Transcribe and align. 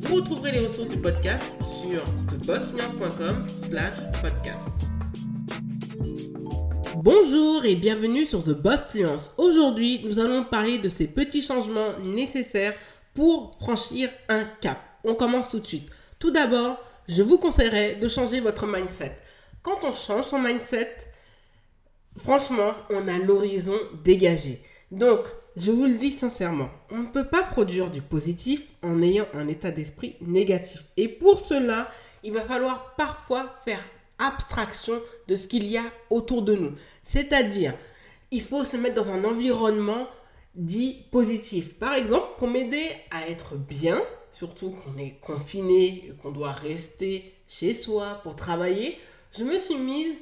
Vous 0.00 0.14
retrouverez 0.14 0.52
les 0.52 0.60
ressources 0.60 0.88
du 0.88 0.96
podcast 0.96 1.44
sur 1.60 2.02
thebossfinance.com 2.30 3.42
slash 3.58 3.94
podcast. 4.22 4.68
Bonjour 6.96 7.64
et 7.66 7.74
bienvenue 7.74 8.24
sur 8.24 8.42
The 8.42 8.50
Boss 8.50 8.86
Fluence. 8.86 9.32
Aujourd'hui, 9.36 10.00
nous 10.04 10.18
allons 10.18 10.44
parler 10.44 10.78
de 10.78 10.88
ces 10.88 11.06
petits 11.06 11.42
changements 11.42 11.98
nécessaires 11.98 12.74
pour 13.14 13.54
franchir 13.58 14.10
un 14.28 14.44
cap. 14.44 14.78
On 15.04 15.14
commence 15.14 15.50
tout 15.50 15.60
de 15.60 15.66
suite. 15.66 15.90
Tout 16.18 16.30
d'abord, 16.30 16.78
je 17.06 17.22
vous 17.22 17.36
conseillerais 17.38 17.96
de 17.96 18.08
changer 18.08 18.40
votre 18.40 18.66
mindset. 18.66 19.16
Quand 19.62 19.84
on 19.84 19.92
change 19.92 20.24
son 20.24 20.38
mindset, 20.38 20.96
franchement, 22.16 22.72
on 22.88 23.06
a 23.06 23.18
l'horizon 23.18 23.76
dégagé. 24.02 24.62
Donc, 24.90 25.26
je 25.60 25.70
vous 25.70 25.84
le 25.84 25.94
dis 25.94 26.10
sincèrement, 26.10 26.70
on 26.90 27.00
ne 27.00 27.08
peut 27.08 27.26
pas 27.26 27.42
produire 27.42 27.90
du 27.90 28.00
positif 28.00 28.72
en 28.82 29.02
ayant 29.02 29.26
un 29.34 29.46
état 29.46 29.70
d'esprit 29.70 30.16
négatif. 30.22 30.84
Et 30.96 31.06
pour 31.06 31.38
cela, 31.38 31.90
il 32.22 32.32
va 32.32 32.40
falloir 32.40 32.94
parfois 32.96 33.46
faire 33.64 33.84
abstraction 34.18 35.00
de 35.28 35.36
ce 35.36 35.46
qu'il 35.46 35.64
y 35.64 35.76
a 35.76 35.84
autour 36.08 36.42
de 36.42 36.54
nous. 36.54 36.72
C'est-à-dire, 37.02 37.74
il 38.30 38.40
faut 38.40 38.64
se 38.64 38.78
mettre 38.78 38.94
dans 38.94 39.10
un 39.10 39.24
environnement 39.24 40.08
dit 40.54 41.04
positif. 41.10 41.74
Par 41.74 41.92
exemple, 41.92 42.28
pour 42.38 42.48
m'aider 42.48 42.86
à 43.10 43.28
être 43.28 43.56
bien, 43.56 44.00
surtout 44.32 44.70
qu'on 44.70 44.96
est 44.96 45.20
confiné, 45.20 46.10
qu'on 46.22 46.32
doit 46.32 46.52
rester 46.52 47.34
chez 47.48 47.74
soi 47.74 48.20
pour 48.22 48.34
travailler, 48.34 48.96
je 49.36 49.44
me 49.44 49.58
suis 49.58 49.78
mise 49.78 50.14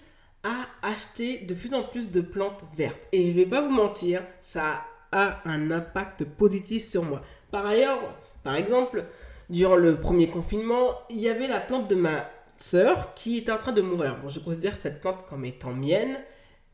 à 0.43 0.67
acheter 0.83 1.39
de 1.39 1.55
plus 1.55 1.75
en 1.75 1.85
plus 1.85 2.11
de 2.11 2.21
plantes 2.21 2.65
vertes. 2.77 3.09
Et 3.13 3.29
je 3.29 3.37
vais 3.37 3.47
pas 3.47 3.63
vous 3.63 3.71
mentir, 3.75 4.25
ça 4.41 4.85
a 5.13 5.41
un 5.45 5.71
impact 5.71 6.25
positif 6.25 6.85
sur 6.85 7.03
moi. 7.05 7.23
Par 7.51 7.67
ailleurs, 7.67 8.01
par 8.43 8.57
exemple, 8.57 9.05
durant 9.51 9.77
le 9.77 9.99
premier 9.99 10.29
confinement, 10.29 10.91
il 11.11 11.21
y 11.21 11.29
avait 11.29 11.49
la 11.49 11.61
plante 11.61 11.89
de 11.89 11.95
ma 11.95 12.29
sœur 12.57 13.15
qui 13.15 13.39
était 13.39 13.53
en 13.53 13.59
train 13.59 13.73
de 13.73 13.83
mourir. 13.83 14.19
Bon, 14.21 14.29
je 14.29 14.41
considère 14.41 14.77
cette 14.77 15.01
plante 15.01 15.27
comme 15.27 15.45
étant 15.45 15.73
mienne. 15.73 16.19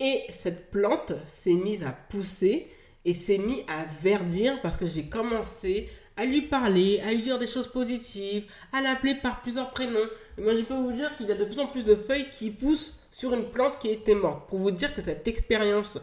Et 0.01 0.23
cette 0.29 0.71
plante 0.71 1.13
s'est 1.27 1.55
mise 1.55 1.85
à 1.85 1.93
pousser 1.93 2.69
et 3.05 3.15
s'est 3.15 3.39
mise 3.39 3.63
à 3.69 3.85
verdir 4.03 4.61
parce 4.63 4.77
que 4.77 4.87
j'ai 4.87 5.09
commencé 5.09 5.89
à 6.17 6.25
lui 6.25 6.43
parler, 6.43 7.01
à 7.05 7.11
lui 7.11 7.23
dire 7.23 7.39
des 7.39 7.47
choses 7.47 7.69
positives, 7.69 8.47
à 8.73 8.81
l'appeler 8.81 9.15
par 9.17 9.43
plusieurs 9.43 9.71
prénoms. 9.71 10.09
Et 10.39 10.43
moi, 10.43 10.55
je 10.55 10.63
peux 10.63 10.75
vous 10.75 10.93
dire 10.93 11.17
qu'il 11.17 11.29
y 11.29 11.33
a 11.33 11.35
de 11.35 11.45
plus 11.45 11.59
en 11.59 11.67
plus 11.67 11.85
de 11.85 11.95
feuilles 11.95 12.29
qui 12.31 12.51
poussent 12.51 13.01
sur 13.11 13.35
une 13.35 13.51
plante 13.51 13.79
qui 13.79 13.91
était 13.91 14.15
morte. 14.15 14.49
Pour 14.49 14.59
vous 14.59 14.71
dire 14.71 14.95
que 14.95 15.03
cette 15.03 15.27
expérience 15.29 15.99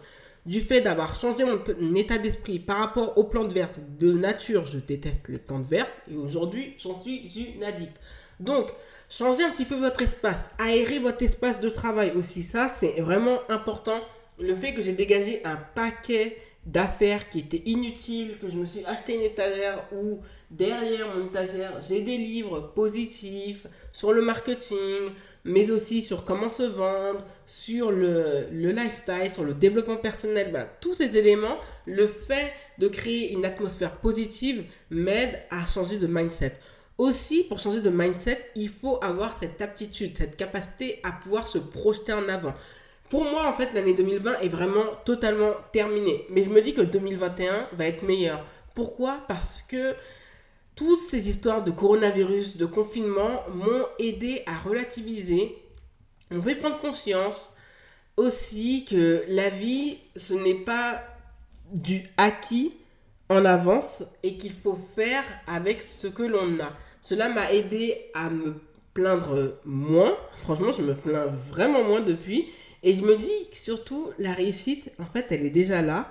du 0.45 0.59
fait 0.59 0.81
d'avoir 0.81 1.15
changé 1.15 1.43
mon 1.45 1.95
état 1.95 2.17
d'esprit 2.17 2.59
par 2.59 2.77
rapport 2.79 3.17
aux 3.17 3.23
plantes 3.23 3.53
vertes 3.53 3.81
de 3.99 4.13
nature, 4.13 4.65
je 4.65 4.79
déteste 4.79 5.27
les 5.27 5.37
plantes 5.37 5.67
vertes 5.67 5.91
et 6.11 6.15
aujourd'hui, 6.15 6.75
j'en 6.79 6.99
suis 6.99 7.31
une 7.55 7.63
addict. 7.63 7.99
Donc, 8.39 8.73
changez 9.07 9.43
un 9.43 9.51
petit 9.51 9.65
peu 9.65 9.75
votre 9.75 10.01
espace, 10.01 10.49
aérez 10.57 10.97
votre 10.97 11.23
espace 11.23 11.59
de 11.59 11.69
travail 11.69 12.11
aussi. 12.15 12.41
Ça, 12.41 12.71
c'est 12.75 12.99
vraiment 12.99 13.39
important. 13.49 14.01
Le 14.39 14.55
fait 14.55 14.73
que 14.73 14.81
j'ai 14.81 14.93
dégagé 14.93 15.41
un 15.45 15.57
paquet 15.57 16.37
d'affaires 16.65 17.29
qui 17.29 17.39
étaient 17.39 17.61
inutiles, 17.65 18.37
que 18.39 18.49
je 18.49 18.57
me 18.57 18.65
suis 18.65 18.83
acheté 18.85 19.15
une 19.15 19.21
étagère 19.21 19.87
où 19.91 20.19
derrière 20.49 21.15
mon 21.15 21.27
étagère, 21.27 21.79
j'ai 21.81 22.01
des 22.01 22.17
livres 22.17 22.71
positifs 22.73 23.67
sur 23.91 24.11
le 24.11 24.21
marketing, 24.21 25.09
mais 25.43 25.71
aussi 25.71 26.01
sur 26.01 26.23
comment 26.23 26.49
se 26.49 26.63
vendre, 26.63 27.25
sur 27.45 27.91
le, 27.91 28.47
le 28.51 28.71
lifestyle, 28.71 29.33
sur 29.33 29.43
le 29.43 29.53
développement 29.53 29.97
personnel. 29.97 30.51
Ben, 30.51 30.67
tous 30.79 30.93
ces 30.93 31.17
éléments, 31.17 31.57
le 31.85 32.07
fait 32.07 32.53
de 32.77 32.87
créer 32.87 33.31
une 33.33 33.45
atmosphère 33.45 33.97
positive 33.97 34.65
m'aide 34.89 35.41
à 35.49 35.65
changer 35.65 35.97
de 35.97 36.07
mindset. 36.07 36.53
Aussi, 36.97 37.43
pour 37.43 37.59
changer 37.59 37.81
de 37.81 37.89
mindset, 37.89 38.51
il 38.55 38.69
faut 38.69 39.03
avoir 39.03 39.37
cette 39.37 39.61
aptitude, 39.61 40.17
cette 40.17 40.35
capacité 40.35 40.99
à 41.03 41.11
pouvoir 41.11 41.47
se 41.47 41.57
projeter 41.57 42.13
en 42.13 42.27
avant. 42.29 42.53
Pour 43.09 43.25
moi, 43.25 43.47
en 43.47 43.53
fait, 43.53 43.73
l'année 43.73 43.93
2020 43.93 44.39
est 44.39 44.47
vraiment 44.47 44.85
totalement 45.03 45.53
terminée. 45.73 46.25
Mais 46.29 46.43
je 46.43 46.49
me 46.49 46.61
dis 46.61 46.73
que 46.73 46.81
2021 46.81 47.67
va 47.73 47.85
être 47.87 48.03
meilleur. 48.03 48.45
Pourquoi? 48.75 49.21
Parce 49.27 49.63
que 49.63 49.95
toutes 50.75 50.99
ces 50.99 51.29
histoires 51.29 51.63
de 51.63 51.71
coronavirus, 51.71 52.57
de 52.57 52.65
confinement 52.65 53.43
m'ont 53.53 53.85
aidé 53.99 54.43
à 54.45 54.57
relativiser, 54.57 55.57
m'ont 56.29 56.41
fait 56.41 56.55
prendre 56.55 56.79
conscience 56.79 57.53
aussi 58.17 58.85
que 58.85 59.23
la 59.27 59.49
vie, 59.49 59.97
ce 60.15 60.33
n'est 60.33 60.63
pas 60.63 61.03
du 61.71 62.03
acquis 62.17 62.73
en 63.29 63.45
avance 63.45 64.03
et 64.23 64.35
qu'il 64.37 64.51
faut 64.51 64.75
faire 64.75 65.23
avec 65.47 65.81
ce 65.81 66.07
que 66.07 66.23
l'on 66.23 66.59
a. 66.59 66.73
Cela 67.01 67.29
m'a 67.29 67.51
aidé 67.51 68.09
à 68.13 68.29
me 68.29 68.55
plaindre 68.93 69.57
moins. 69.65 70.15
Franchement, 70.33 70.71
je 70.71 70.81
me 70.81 70.93
plains 70.93 71.25
vraiment 71.25 71.83
moins 71.83 72.01
depuis. 72.01 72.49
Et 72.83 72.95
je 72.95 73.03
me 73.03 73.15
dis 73.17 73.49
que 73.49 73.57
surtout, 73.57 74.11
la 74.17 74.33
réussite, 74.33 74.91
en 74.99 75.05
fait, 75.05 75.31
elle 75.31 75.45
est 75.45 75.51
déjà 75.51 75.81
là. 75.81 76.09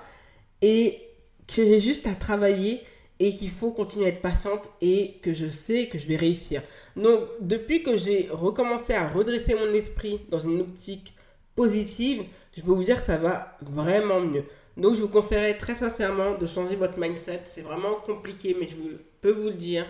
Et 0.63 1.01
que 1.47 1.65
j'ai 1.65 1.81
juste 1.81 2.07
à 2.07 2.15
travailler 2.15 2.81
et 3.21 3.35
qu'il 3.35 3.51
faut 3.51 3.71
continuer 3.71 4.07
à 4.07 4.09
être 4.09 4.23
patiente 4.23 4.69
et 4.81 5.19
que 5.23 5.35
je 5.35 5.47
sais 5.47 5.89
que 5.89 5.99
je 5.99 6.07
vais 6.07 6.17
réussir. 6.17 6.63
Donc, 6.97 7.21
depuis 7.41 7.83
que 7.83 7.95
j'ai 7.95 8.29
recommencé 8.31 8.95
à 8.95 9.07
redresser 9.09 9.55
mon 9.55 9.73
esprit 9.75 10.23
dans 10.31 10.39
une 10.39 10.63
optique 10.63 11.15
positive, 11.55 12.25
je 12.57 12.63
peux 12.63 12.73
vous 12.73 12.83
dire 12.83 12.97
que 12.97 13.03
ça 13.03 13.19
va 13.19 13.59
vraiment 13.61 14.21
mieux. 14.21 14.45
Donc, 14.79 14.95
je 14.95 15.03
vous 15.03 15.09
conseillerais 15.09 15.59
très 15.59 15.77
sincèrement 15.77 16.35
de 16.39 16.47
changer 16.47 16.77
votre 16.77 16.99
mindset. 16.99 17.43
C'est 17.45 17.61
vraiment 17.61 17.97
compliqué, 17.97 18.57
mais 18.59 18.71
je 18.71 18.77
peux 19.21 19.33
vous 19.33 19.49
le 19.49 19.55
dire 19.55 19.87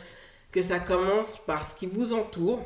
que 0.51 0.61
ça 0.61 0.81
commence 0.81 1.39
par 1.39 1.65
ce 1.65 1.77
qui 1.77 1.87
vous 1.87 2.13
entoure. 2.13 2.61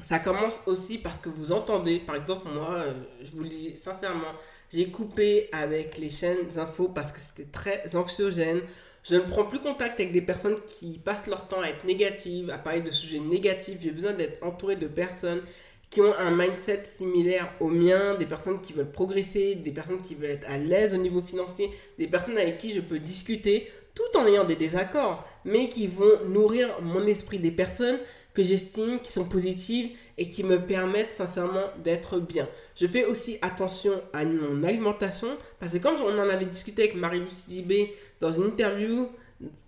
Ça 0.00 0.18
commence 0.18 0.60
aussi 0.66 0.98
parce 0.98 1.18
que 1.18 1.30
vous 1.30 1.52
entendez. 1.52 2.00
Par 2.00 2.16
exemple, 2.16 2.48
moi, 2.52 2.74
euh, 2.74 2.92
je 3.22 3.30
vous 3.30 3.44
le 3.44 3.48
dis 3.48 3.76
sincèrement, 3.76 4.32
j'ai 4.70 4.90
coupé 4.90 5.48
avec 5.52 5.96
les 5.96 6.10
chaînes 6.10 6.48
infos 6.58 6.88
parce 6.88 7.12
que 7.12 7.20
c'était 7.20 7.50
très 7.50 7.96
anxiogène. 7.96 8.60
Je 9.06 9.16
ne 9.16 9.20
prends 9.20 9.44
plus 9.44 9.60
contact 9.60 10.00
avec 10.00 10.12
des 10.12 10.22
personnes 10.22 10.56
qui 10.66 10.98
passent 10.98 11.26
leur 11.26 11.46
temps 11.46 11.60
à 11.60 11.68
être 11.68 11.84
négatives, 11.84 12.48
à 12.48 12.56
parler 12.56 12.80
de 12.80 12.90
sujets 12.90 13.18
négatifs. 13.18 13.78
J'ai 13.82 13.90
besoin 13.90 14.14
d'être 14.14 14.42
entouré 14.42 14.76
de 14.76 14.86
personnes 14.86 15.42
qui 15.90 16.00
ont 16.00 16.14
un 16.18 16.30
mindset 16.30 16.84
similaire 16.84 17.52
au 17.60 17.68
mien, 17.68 18.14
des 18.14 18.24
personnes 18.24 18.60
qui 18.62 18.72
veulent 18.72 18.90
progresser, 18.90 19.56
des 19.56 19.72
personnes 19.72 20.00
qui 20.00 20.14
veulent 20.14 20.30
être 20.30 20.48
à 20.50 20.56
l'aise 20.56 20.94
au 20.94 20.96
niveau 20.96 21.20
financier, 21.20 21.70
des 21.98 22.08
personnes 22.08 22.38
avec 22.38 22.56
qui 22.56 22.72
je 22.72 22.80
peux 22.80 22.98
discuter 22.98 23.68
tout 23.94 24.18
en 24.18 24.26
ayant 24.26 24.44
des 24.44 24.56
désaccords, 24.56 25.24
mais 25.44 25.68
qui 25.68 25.86
vont 25.86 26.24
nourrir 26.26 26.80
mon 26.82 27.06
esprit 27.06 27.38
des 27.38 27.52
personnes 27.52 27.98
que 28.34 28.42
j'estime 28.42 28.98
qui 28.98 29.12
sont 29.12 29.24
positives 29.24 29.96
et 30.18 30.28
qui 30.28 30.42
me 30.42 30.60
permettent 30.60 31.12
sincèrement 31.12 31.68
d'être 31.82 32.18
bien. 32.18 32.48
Je 32.74 32.86
fais 32.86 33.04
aussi 33.04 33.38
attention 33.40 34.02
à 34.12 34.24
mon 34.24 34.64
alimentation 34.64 35.28
parce 35.60 35.72
que 35.72 35.78
comme 35.78 35.94
on 36.00 36.18
en 36.18 36.28
avait 36.28 36.46
discuté 36.46 36.82
avec 36.82 36.96
Marie-Lucie 36.96 37.44
Dibé 37.46 37.94
dans 38.20 38.32
une 38.32 38.44
interview, 38.44 39.08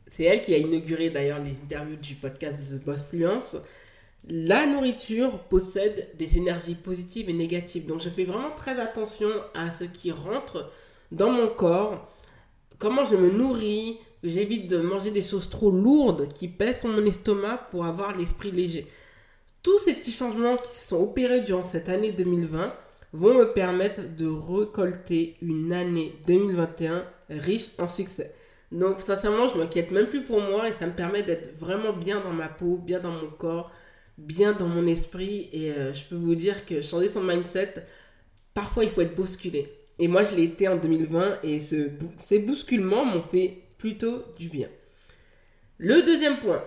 c'est 0.09 0.25
elle 0.25 0.41
qui 0.41 0.55
a 0.55 0.59
inauguré 0.59 1.11
d'ailleurs 1.11 1.39
les 1.39 1.53
interviews 1.53 1.97
du 1.97 2.15
podcast 2.15 2.73
The 2.73 2.85
Boss 2.85 3.05
Fluence. 3.05 3.57
La 4.29 4.67
nourriture 4.67 5.39
possède 5.45 6.09
des 6.19 6.37
énergies 6.37 6.75
positives 6.75 7.31
et 7.31 7.33
négatives. 7.33 7.87
Donc 7.87 8.01
je 8.01 8.09
fais 8.09 8.25
vraiment 8.25 8.51
très 8.51 8.81
attention 8.81 9.31
à 9.55 9.71
ce 9.71 9.85
qui 9.85 10.11
rentre 10.11 10.73
dans 11.13 11.31
mon 11.31 11.47
corps, 11.47 12.11
comment 12.79 13.05
je 13.05 13.15
me 13.15 13.31
nourris, 13.31 14.01
j'évite 14.29 14.69
de 14.71 14.79
manger 14.79 15.11
des 15.11 15.23
choses 15.23 15.49
trop 15.49 15.71
lourdes 15.71 16.29
qui 16.33 16.49
pèsent 16.49 16.81
sur 16.81 16.89
mon 16.89 17.05
estomac 17.05 17.69
pour 17.71 17.85
avoir 17.85 18.17
l'esprit 18.17 18.51
léger. 18.51 18.87
Tous 19.63 19.79
ces 19.79 19.95
petits 19.95 20.13
changements 20.13 20.57
qui 20.57 20.73
se 20.73 20.89
sont 20.89 21.03
opérés 21.03 21.41
durant 21.41 21.63
cette 21.63 21.89
année 21.89 22.13
2020 22.13 22.73
vont 23.13 23.35
me 23.35 23.53
permettre 23.53 24.03
de 24.17 24.27
récolter 24.27 25.37
une 25.43 25.73
année 25.73 26.15
2021 26.27 27.05
riche 27.31 27.71
en 27.79 27.89
succès. 27.89 28.33
Donc 28.73 29.01
sincèrement, 29.01 29.49
je 29.49 29.59
m'inquiète 29.59 29.91
même 29.91 30.07
plus 30.07 30.23
pour 30.23 30.41
moi 30.41 30.69
et 30.69 30.73
ça 30.73 30.87
me 30.87 30.93
permet 30.93 31.23
d'être 31.23 31.57
vraiment 31.59 31.93
bien 31.93 32.21
dans 32.21 32.33
ma 32.33 32.49
peau, 32.49 32.79
bien 32.79 33.01
dans 33.01 33.13
mon 33.13 33.29
corps, 33.29 33.71
bien 34.19 34.53
dans 34.53 34.69
mon 34.69 34.87
esprit 34.87 35.49
et 35.53 35.71
euh, 35.71 35.93
je 35.93 36.05
peux 36.05 36.17
vous 36.17 36.35
dire 36.35 36.65
que 36.67 36.81
changer 36.81 37.09
son 37.09 37.23
mindset, 37.23 37.75
parfois 38.55 38.85
il 38.85 38.91
faut 38.91 39.03
être 39.03 39.15
bousculé. 39.15 39.73
Et 39.99 40.09
moi 40.09 40.25
je 40.25 40.35
l'ai 40.35 40.45
été 40.45 40.69
en 40.69 40.77
2020 40.77 41.39
et 41.43 41.59
ce, 41.59 41.91
ces 42.19 42.39
bousculements 42.39 43.05
m'ont 43.05 43.23
fait 43.23 43.63
du 44.39 44.49
bien. 44.49 44.69
Le 45.79 46.03
deuxième 46.03 46.39
point, 46.39 46.65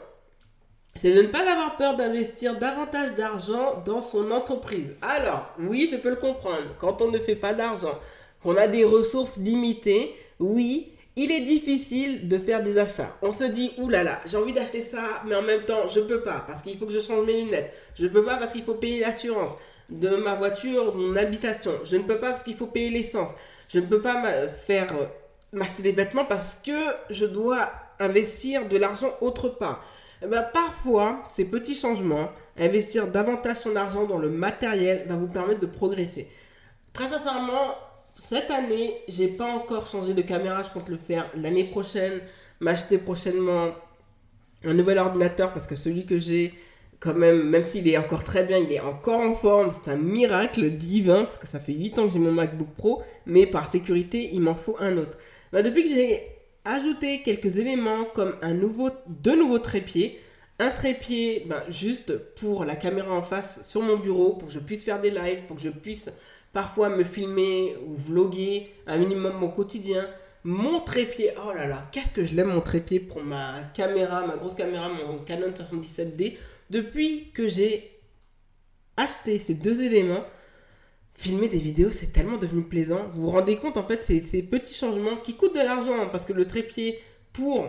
c'est 0.95 1.13
de 1.13 1.21
ne 1.21 1.27
pas 1.27 1.49
avoir 1.49 1.77
peur 1.77 1.95
d'investir 1.95 2.59
davantage 2.59 3.15
d'argent 3.15 3.81
dans 3.85 4.01
son 4.01 4.31
entreprise. 4.31 4.95
Alors, 5.01 5.49
oui, 5.59 5.87
je 5.91 5.97
peux 5.97 6.09
le 6.09 6.15
comprendre. 6.15 6.75
Quand 6.77 7.01
on 7.01 7.11
ne 7.11 7.17
fait 7.17 7.35
pas 7.35 7.53
d'argent, 7.53 7.97
qu'on 8.43 8.55
a 8.55 8.67
des 8.67 8.83
ressources 8.83 9.37
limitées, 9.37 10.13
oui, 10.39 10.91
il 11.15 11.31
est 11.31 11.41
difficile 11.41 12.27
de 12.27 12.37
faire 12.37 12.63
des 12.63 12.77
achats. 12.77 13.17
On 13.21 13.31
se 13.31 13.43
dit, 13.43 13.71
oulala, 13.77 14.19
j'ai 14.25 14.37
envie 14.37 14.53
d'acheter 14.53 14.81
ça, 14.81 15.21
mais 15.25 15.35
en 15.35 15.41
même 15.41 15.63
temps, 15.63 15.87
je 15.87 15.99
peux 15.99 16.21
pas 16.21 16.43
parce 16.47 16.61
qu'il 16.61 16.77
faut 16.77 16.85
que 16.85 16.93
je 16.93 16.99
change 16.99 17.25
mes 17.25 17.41
lunettes. 17.41 17.73
Je 17.95 18.07
peux 18.07 18.23
pas 18.23 18.37
parce 18.37 18.53
qu'il 18.53 18.63
faut 18.63 18.75
payer 18.75 19.01
l'assurance 19.01 19.57
de 19.89 20.09
ma 20.09 20.35
voiture, 20.35 20.91
de 20.91 20.97
mon 20.97 21.15
habitation. 21.15 21.73
Je 21.83 21.97
ne 21.97 22.03
peux 22.03 22.19
pas 22.19 22.29
parce 22.29 22.43
qu'il 22.43 22.55
faut 22.55 22.67
payer 22.67 22.89
l'essence. 22.89 23.31
Je 23.67 23.79
ne 23.79 23.85
peux 23.85 24.01
pas 24.01 24.21
faire 24.47 24.87
m'acheter 25.53 25.81
des 25.83 25.91
vêtements 25.91 26.25
parce 26.25 26.55
que 26.55 26.79
je 27.09 27.25
dois 27.25 27.71
investir 27.99 28.67
de 28.67 28.77
l'argent 28.77 29.13
autre 29.21 29.49
part. 29.49 29.83
Eh 30.21 30.27
ben, 30.27 30.45
parfois, 30.53 31.21
ces 31.23 31.45
petits 31.45 31.75
changements, 31.75 32.29
investir 32.57 33.07
davantage 33.07 33.57
son 33.57 33.75
argent 33.75 34.05
dans 34.05 34.17
le 34.17 34.29
matériel 34.29 35.05
va 35.07 35.15
vous 35.15 35.27
permettre 35.27 35.61
de 35.61 35.65
progresser. 35.65 36.27
Très 36.91 37.09
sincèrement, 37.09 37.75
cette 38.27 38.51
année, 38.51 38.97
j'ai 39.07 39.27
pas 39.27 39.45
encore 39.45 39.87
changé 39.87 40.13
de 40.13 40.21
caméra, 40.21 40.61
je 40.61 40.71
compte 40.71 40.89
le 40.89 40.97
faire 40.97 41.29
l'année 41.35 41.63
prochaine, 41.63 42.19
m'acheter 42.59 42.97
prochainement 42.97 43.69
un 44.65 44.73
nouvel 44.73 44.97
ordinateur 44.97 45.53
parce 45.53 45.67
que 45.67 45.75
celui 45.75 46.05
que 46.05 46.19
j'ai, 46.19 46.53
quand 46.99 47.13
même, 47.13 47.49
même 47.49 47.63
s'il 47.63 47.87
est 47.87 47.97
encore 47.97 48.25
très 48.25 48.43
bien, 48.43 48.57
il 48.57 48.71
est 48.73 48.81
encore 48.81 49.21
en 49.21 49.33
forme, 49.33 49.71
c'est 49.71 49.89
un 49.89 49.95
miracle 49.95 50.69
divin 50.71 51.23
parce 51.23 51.37
que 51.37 51.47
ça 51.47 51.61
fait 51.61 51.71
8 51.71 51.97
ans 51.99 52.07
que 52.07 52.13
j'ai 52.13 52.19
mon 52.19 52.33
MacBook 52.33 52.69
Pro, 52.75 53.01
mais 53.25 53.45
par 53.45 53.71
sécurité, 53.71 54.29
il 54.33 54.41
m'en 54.41 54.55
faut 54.55 54.75
un 54.79 54.97
autre. 54.97 55.17
Ben, 55.51 55.63
depuis 55.63 55.83
que 55.83 55.89
j'ai 55.89 56.39
ajouter 56.65 57.21
quelques 57.23 57.57
éléments 57.57 58.05
comme 58.13 58.35
un 58.41 58.53
nouveau, 58.53 58.89
deux 59.07 59.35
nouveaux 59.35 59.59
trépieds. 59.59 60.19
Un 60.59 60.71
trépied 60.71 61.45
ben, 61.47 61.63
juste 61.69 62.17
pour 62.35 62.65
la 62.65 62.75
caméra 62.75 63.13
en 63.13 63.21
face 63.21 63.63
sur 63.63 63.81
mon 63.81 63.97
bureau, 63.97 64.33
pour 64.33 64.49
que 64.49 64.53
je 64.53 64.59
puisse 64.59 64.83
faire 64.83 64.99
des 64.99 65.11
lives, 65.11 65.43
pour 65.47 65.55
que 65.55 65.61
je 65.61 65.69
puisse 65.69 66.11
parfois 66.51 66.89
me 66.89 67.03
filmer 67.03 67.75
ou 67.87 67.93
vloguer 67.93 68.69
un 68.87 68.97
minimum 68.97 69.37
mon 69.37 69.49
quotidien. 69.49 70.07
Mon 70.43 70.79
trépied, 70.79 71.31
oh 71.45 71.51
là 71.53 71.67
là, 71.67 71.85
qu'est-ce 71.91 72.13
que 72.13 72.23
je 72.23 72.33
l'aime 72.33 72.47
mon 72.47 72.61
trépied 72.61 73.01
pour 73.01 73.21
ma 73.21 73.55
caméra, 73.73 74.25
ma 74.25 74.37
grosse 74.37 74.55
caméra, 74.55 74.87
mon 74.87 75.17
Canon 75.19 75.49
77D. 75.49 76.37
Depuis 76.69 77.31
que 77.33 77.49
j'ai 77.49 77.99
acheté 78.95 79.37
ces 79.39 79.53
deux 79.53 79.81
éléments, 79.81 80.23
filmer 81.19 81.49
des 81.49 81.57
vidéos, 81.57 81.91
c'est 81.91 82.13
tellement 82.13 82.37
devenu 82.37 82.63
plaisant. 82.63 83.09
Vous 83.11 83.23
vous 83.23 83.29
rendez 83.29 83.57
compte, 83.57 83.75
en 83.75 83.83
fait, 83.83 84.01
c'est 84.01 84.21
ces 84.21 84.41
petits 84.41 84.73
changements 84.73 85.17
qui 85.17 85.35
coûtent 85.35 85.53
de 85.53 85.59
l'argent, 85.59 86.07
parce 86.09 86.23
que 86.23 86.31
le 86.31 86.47
trépied 86.47 86.97
pour 87.33 87.67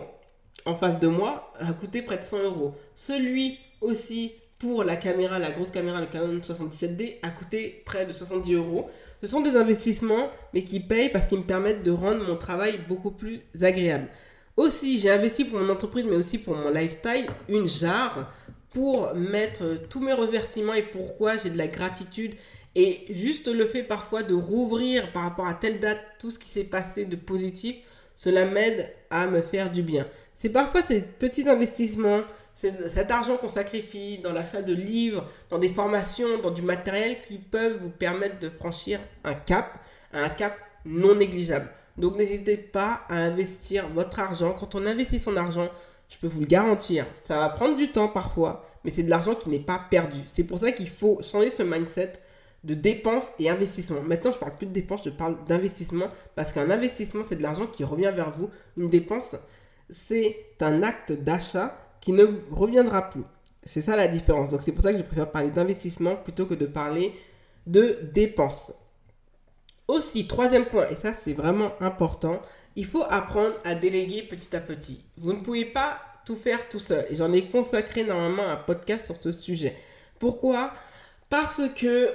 en 0.65 0.73
face 0.73 1.01
de 1.01 1.07
moi 1.07 1.51
a 1.59 1.73
coûté 1.73 2.01
près 2.01 2.17
de 2.17 2.23
100 2.23 2.43
euros. 2.43 2.75
Celui 2.95 3.57
aussi 3.81 4.31
pour 4.57 4.85
la 4.85 4.95
caméra, 4.95 5.37
la 5.37 5.51
grosse 5.51 5.69
caméra, 5.69 5.99
le 5.99 6.07
Canon 6.07 6.39
77D, 6.39 7.17
a 7.23 7.29
coûté 7.29 7.83
près 7.85 8.05
de 8.05 8.13
70 8.13 8.53
euros. 8.53 8.89
Ce 9.21 9.27
sont 9.27 9.41
des 9.41 9.57
investissements, 9.57 10.29
mais 10.53 10.63
qui 10.63 10.79
payent 10.79 11.09
parce 11.09 11.27
qu'ils 11.27 11.39
me 11.39 11.43
permettent 11.43 11.83
de 11.83 11.91
rendre 11.91 12.25
mon 12.25 12.37
travail 12.37 12.79
beaucoup 12.87 13.11
plus 13.11 13.41
agréable. 13.61 14.07
Aussi, 14.55 14.97
j'ai 14.97 15.09
investi 15.09 15.43
pour 15.43 15.59
mon 15.59 15.69
entreprise, 15.69 16.05
mais 16.05 16.15
aussi 16.15 16.37
pour 16.37 16.55
mon 16.55 16.69
lifestyle, 16.69 17.25
une 17.49 17.67
jarre 17.67 18.31
pour 18.71 19.13
mettre 19.13 19.79
tous 19.89 19.99
mes 19.99 20.13
reversements 20.13 20.73
et 20.73 20.83
pourquoi 20.83 21.37
j'ai 21.37 21.49
de 21.49 21.57
la 21.57 21.67
gratitude 21.67 22.35
et 22.75 23.05
juste 23.09 23.47
le 23.47 23.65
fait 23.65 23.83
parfois 23.83 24.23
de 24.23 24.33
rouvrir 24.33 25.11
par 25.11 25.23
rapport 25.23 25.47
à 25.47 25.53
telle 25.53 25.79
date 25.79 25.99
tout 26.19 26.29
ce 26.29 26.39
qui 26.39 26.49
s'est 26.49 26.63
passé 26.63 27.05
de 27.05 27.17
positif, 27.17 27.75
cela 28.15 28.45
m'aide 28.45 28.93
à 29.09 29.27
me 29.27 29.41
faire 29.41 29.71
du 29.71 29.83
bien. 29.83 30.07
C'est 30.35 30.49
parfois 30.49 30.81
ces 30.81 31.01
petits 31.01 31.47
investissements, 31.49 32.21
cet 32.53 33.11
argent 33.11 33.37
qu'on 33.37 33.49
sacrifie 33.49 34.19
dans 34.19 34.31
l'achat 34.31 34.61
de 34.61 34.73
livres, 34.73 35.27
dans 35.49 35.57
des 35.57 35.69
formations, 35.69 36.39
dans 36.39 36.51
du 36.51 36.61
matériel 36.61 37.19
qui 37.19 37.39
peuvent 37.39 37.77
vous 37.77 37.89
permettre 37.89 38.39
de 38.39 38.49
franchir 38.49 38.99
un 39.23 39.33
cap, 39.33 39.79
un 40.13 40.29
cap 40.29 40.57
non 40.85 41.15
négligeable. 41.15 41.69
Donc 41.97 42.15
n'hésitez 42.15 42.57
pas 42.57 43.01
à 43.09 43.15
investir 43.15 43.89
votre 43.89 44.19
argent. 44.19 44.53
Quand 44.53 44.75
on 44.75 44.85
investit 44.85 45.19
son 45.19 45.35
argent, 45.35 45.69
je 46.11 46.17
peux 46.17 46.27
vous 46.27 46.41
le 46.41 46.45
garantir, 46.45 47.07
ça 47.15 47.39
va 47.39 47.49
prendre 47.49 47.77
du 47.77 47.91
temps 47.91 48.09
parfois, 48.09 48.65
mais 48.83 48.91
c'est 48.91 49.03
de 49.03 49.09
l'argent 49.09 49.33
qui 49.33 49.49
n'est 49.49 49.59
pas 49.59 49.79
perdu. 49.89 50.19
C'est 50.25 50.43
pour 50.43 50.59
ça 50.59 50.73
qu'il 50.73 50.89
faut 50.89 51.19
changer 51.23 51.49
ce 51.49 51.63
mindset 51.63 52.11
de 52.65 52.73
dépenses 52.73 53.31
et 53.39 53.49
investissement. 53.49 54.01
Maintenant, 54.01 54.33
je 54.33 54.37
parle 54.37 54.55
plus 54.55 54.67
de 54.67 54.73
dépenses, 54.73 55.05
je 55.05 55.09
parle 55.09 55.43
d'investissement 55.45 56.09
parce 56.35 56.51
qu'un 56.51 56.69
investissement, 56.69 57.23
c'est 57.23 57.37
de 57.37 57.41
l'argent 57.41 57.65
qui 57.65 57.85
revient 57.85 58.11
vers 58.13 58.29
vous. 58.29 58.49
Une 58.75 58.89
dépense, 58.89 59.37
c'est 59.89 60.37
un 60.59 60.83
acte 60.83 61.13
d'achat 61.13 61.77
qui 62.01 62.11
ne 62.11 62.25
reviendra 62.51 63.09
plus. 63.09 63.23
C'est 63.63 63.81
ça 63.81 63.95
la 63.95 64.09
différence. 64.09 64.49
Donc, 64.49 64.61
c'est 64.61 64.73
pour 64.73 64.83
ça 64.83 64.91
que 64.91 64.97
je 64.97 65.03
préfère 65.03 65.31
parler 65.31 65.49
d'investissement 65.49 66.17
plutôt 66.17 66.45
que 66.45 66.55
de 66.55 66.65
parler 66.65 67.13
de 67.67 67.99
dépenses. 68.13 68.73
Aussi, 69.87 70.27
troisième 70.27 70.65
point, 70.65 70.87
et 70.89 70.95
ça 70.95 71.13
c'est 71.13 71.33
vraiment 71.33 71.73
important, 71.81 72.41
il 72.75 72.85
faut 72.85 73.03
apprendre 73.09 73.55
à 73.65 73.75
déléguer 73.75 74.23
petit 74.23 74.55
à 74.55 74.61
petit. 74.61 75.01
Vous 75.17 75.33
ne 75.33 75.41
pouvez 75.41 75.65
pas 75.65 75.99
tout 76.25 76.35
faire 76.35 76.69
tout 76.69 76.79
seul. 76.79 77.05
Et 77.09 77.15
j'en 77.15 77.31
ai 77.33 77.45
consacré 77.45 78.03
normalement 78.03 78.47
un 78.47 78.57
podcast 78.57 79.05
sur 79.05 79.17
ce 79.17 79.31
sujet. 79.31 79.75
Pourquoi? 80.19 80.71
Parce 81.29 81.61
que 81.75 82.09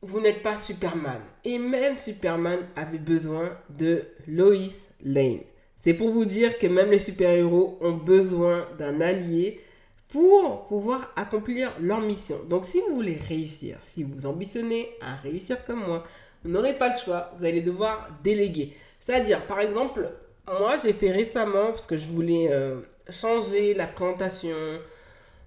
vous 0.00 0.20
n'êtes 0.20 0.42
pas 0.42 0.56
Superman. 0.56 1.22
Et 1.44 1.58
même 1.58 1.96
Superman 1.96 2.60
avait 2.76 2.98
besoin 2.98 3.56
de 3.70 4.04
Lois 4.26 4.90
Lane. 5.02 5.40
C'est 5.76 5.94
pour 5.94 6.10
vous 6.10 6.24
dire 6.24 6.58
que 6.58 6.66
même 6.66 6.90
les 6.90 6.98
super-héros 6.98 7.78
ont 7.80 7.92
besoin 7.92 8.64
d'un 8.78 9.00
allié 9.00 9.60
pour 10.08 10.66
pouvoir 10.66 11.12
accomplir 11.16 11.72
leur 11.80 12.00
mission. 12.00 12.38
Donc 12.48 12.66
si 12.66 12.80
vous 12.80 12.94
voulez 12.94 13.18
réussir, 13.28 13.78
si 13.84 14.04
vous 14.04 14.26
ambitionnez 14.26 14.90
à 15.00 15.16
réussir 15.16 15.64
comme 15.64 15.84
moi, 15.84 16.04
vous 16.44 16.50
n'aurez 16.50 16.74
pas 16.74 16.88
le 16.88 16.98
choix, 16.98 17.32
vous 17.38 17.44
allez 17.44 17.60
devoir 17.60 18.08
déléguer. 18.22 18.74
C'est-à-dire, 18.98 19.46
par 19.46 19.60
exemple, 19.60 20.10
moi 20.46 20.76
j'ai 20.82 20.92
fait 20.92 21.10
récemment, 21.10 21.66
parce 21.66 21.86
que 21.86 21.96
je 21.96 22.08
voulais 22.08 22.48
euh, 22.50 22.80
changer 23.10 23.74
la 23.74 23.86
présentation, 23.86 24.56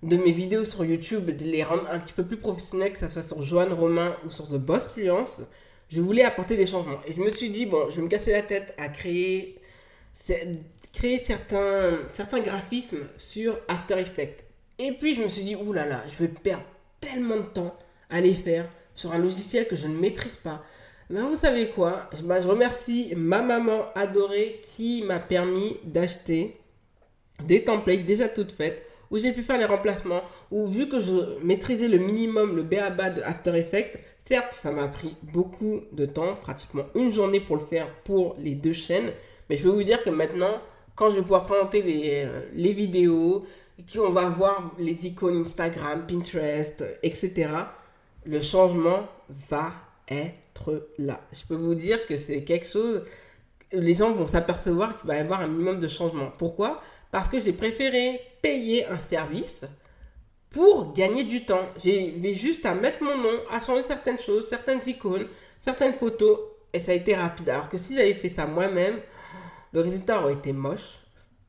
de 0.06 0.18
mes 0.18 0.32
vidéos 0.32 0.64
sur 0.64 0.86
YouTube, 0.86 1.32
de 1.32 1.46
les 1.46 1.64
rendre 1.64 1.90
un 1.90 2.00
petit 2.00 2.14
peu 2.14 2.24
plus 2.24 2.38
professionnelles, 2.38 2.94
que 2.94 3.00
ce 3.00 3.08
soit 3.08 3.24
sur 3.24 3.42
Joanne 3.42 3.74
Romain 3.74 4.16
ou 4.24 4.30
sur 4.30 4.46
The 4.46 4.58
Boss 4.58 4.88
Fluence, 4.88 5.42
je 5.90 6.02
voulais 6.02 6.24
apporter 6.24 6.56
des 6.56 6.68
changements. 6.68 7.00
Et 7.08 7.14
je 7.14 7.22
me 7.22 7.30
suis 7.30 7.50
dit, 7.50 7.66
bon, 7.66 7.90
je 7.90 7.96
vais 7.98 8.02
me 8.04 8.08
casser 8.08 8.32
la 8.32 8.44
tête 8.44 8.76
à 8.78 8.90
créer, 8.90 9.60
créer 10.94 11.20
certains, 11.20 11.98
certains 12.14 12.40
graphismes 12.40 13.08
sur 13.18 13.60
After 13.68 13.98
Effects. 13.98 14.46
Et 14.78 14.92
puis 14.92 15.16
je 15.16 15.22
me 15.22 15.28
suis 15.28 15.44
dit, 15.44 15.56
oulala, 15.56 15.90
là 15.90 15.96
là, 15.98 16.04
je 16.08 16.18
vais 16.24 16.28
perdre 16.28 16.66
tellement 17.00 17.38
de 17.38 17.46
temps 17.46 17.76
à 18.10 18.22
les 18.22 18.34
faire 18.36 18.70
sur 18.94 19.12
un 19.12 19.18
logiciel 19.18 19.68
que 19.68 19.76
je 19.76 19.88
ne 19.88 19.96
maîtrise 19.96 20.38
pas. 20.38 20.62
Mais 21.10 21.22
vous 21.22 21.36
savez 21.36 21.70
quoi? 21.70 22.10
Je, 22.14 22.18
je 22.20 22.48
remercie 22.48 23.14
ma 23.16 23.42
maman 23.42 23.86
adorée 23.94 24.60
qui 24.62 25.04
m'a 25.04 25.20
permis 25.20 25.78
d'acheter 25.84 26.58
des 27.44 27.64
templates 27.64 28.06
déjà 28.06 28.28
toutes 28.28 28.52
faites 28.52 28.84
où 29.12 29.18
j'ai 29.18 29.32
pu 29.32 29.44
faire 29.44 29.58
les 29.58 29.66
remplacements, 29.66 30.22
où 30.52 30.68
vu 30.68 30.90
que 30.90 31.00
je 31.00 31.38
maîtrisais 31.44 31.88
le 31.88 31.98
minimum, 31.98 32.56
le 32.56 32.64
BABA 32.64 33.12
de 33.12 33.22
After 33.22 33.56
Effects, 33.56 34.00
certes, 34.24 34.52
ça 34.54 34.72
m'a 34.72 34.88
pris 34.88 35.16
beaucoup 35.22 35.82
de 35.92 36.06
temps, 36.06 36.36
pratiquement 36.36 36.86
une 36.96 37.12
journée 37.12 37.40
pour 37.40 37.58
le 37.58 37.64
faire 37.64 37.88
pour 38.04 38.36
les 38.40 38.56
deux 38.56 38.74
chaînes, 38.74 39.12
mais 39.50 39.58
je 39.58 39.64
vais 39.64 39.74
vous 39.74 39.84
dire 39.84 40.02
que 40.02 40.10
maintenant, 40.10 40.62
quand 40.96 41.10
je 41.10 41.16
vais 41.16 41.22
pouvoir 41.22 41.44
présenter 41.44 41.82
les, 41.82 42.24
euh, 42.26 42.42
les 42.54 42.74
vidéos, 42.74 43.46
qu'on 43.94 44.12
va 44.12 44.30
voir 44.30 44.74
les 44.80 45.06
icônes 45.06 45.42
Instagram, 45.42 46.06
Pinterest, 46.08 46.84
etc., 47.04 47.50
le 48.26 48.42
changement 48.42 49.08
va 49.30 49.74
être 50.10 50.45
là. 50.98 51.22
Je 51.34 51.46
peux 51.46 51.56
vous 51.56 51.76
dire 51.76 52.06
que 52.06 52.18
c'est 52.18 52.44
quelque 52.44 52.68
chose 52.68 53.04
les 53.72 53.94
gens 53.94 54.12
vont 54.12 54.28
s'apercevoir 54.28 54.98
qu'il 54.98 55.08
va 55.08 55.16
y 55.16 55.20
avoir 55.20 55.42
un 55.42 55.48
minimum 55.48 55.80
de 55.80 55.88
changement. 55.88 56.32
Pourquoi? 56.38 56.80
Parce 57.12 57.30
que 57.30 57.40
j'ai 57.40 57.54
préféré 57.54 58.20
payer 58.42 58.86
un 58.86 59.00
service 59.00 59.66
pour 60.50 60.94
gagner 60.94 61.24
du 61.24 61.46
temps. 61.46 61.68
J'ai 61.82 62.36
juste 62.36 62.66
à 62.66 62.76
mettre 62.76 63.04
mon 63.04 63.18
nom, 63.18 63.40
à 63.52 63.60
changer 63.60 63.84
certaines 63.84 64.20
choses, 64.20 64.48
certaines 64.48 64.82
icônes, 64.88 65.28
certaines 65.60 65.94
photos, 65.94 66.40
et 66.74 66.80
ça 66.80 66.92
a 66.92 66.96
été 66.96 67.16
rapide. 67.16 67.50
Alors 67.50 67.70
que 67.70 67.78
si 67.78 67.96
j'avais 67.96 68.14
fait 68.14 68.30
ça 68.30 68.46
moi-même, 68.46 69.00
le 69.74 69.82
résultat 69.82 70.22
aurait 70.22 70.34
été 70.34 70.54
moche 70.54 71.00